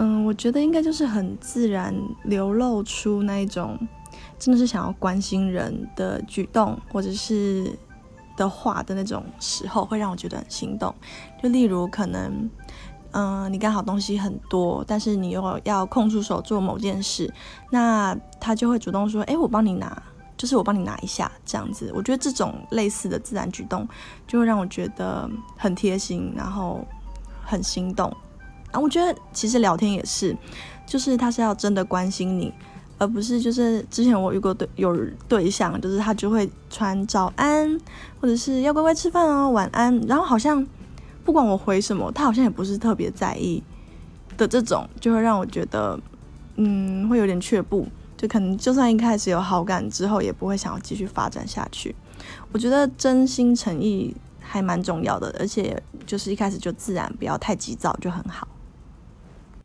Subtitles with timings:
[0.00, 3.76] 嗯，我觉得应该就是很自然流露出那一种
[4.38, 7.76] 真的是想要关心人的举动，或者是
[8.36, 10.94] 的话的那种时候，会让我觉得很心动。
[11.42, 12.48] 就例如可能，
[13.10, 17.28] 嗯，你刚好东西很多，但是你又要空出手做某件事，
[17.70, 20.00] 那他就会主动说：“哎，我帮你拿。”
[20.38, 23.88] 就是我帮你拿一下，这样子，我觉得这种类似的自然举动，
[24.28, 26.86] 就会让我觉得很贴心，然后
[27.42, 28.16] 很心动。
[28.72, 30.36] 啊，我觉得其实聊天也是，
[30.86, 32.52] 就是他是要真的关心你，
[32.98, 34.96] 而不是就是之前我遇过对有
[35.28, 37.78] 对象，就是他就会传早安，
[38.20, 40.66] 或者是要乖乖吃饭哦，晚安，然后好像
[41.24, 43.62] 不管我回什么，他好像也不是特别在意
[44.36, 45.98] 的这种，就会让我觉得，
[46.56, 47.86] 嗯，会有点却步。
[48.16, 51.94] 就可能，就算一开始有好感，之后也不会想要继续发展下去。
[52.50, 58.48] 我觉得真心诚意还蛮重要的，而且就是一开始就自然，不要太急躁，就很好。